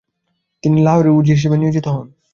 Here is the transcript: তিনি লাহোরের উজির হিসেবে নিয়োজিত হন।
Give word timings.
তিনি 0.63 0.77
লাহোরের 0.81 1.15
উজির 1.17 1.37
হিসেবে 1.37 1.57
নিয়োজিত 1.57 1.85
হন। 1.87 2.07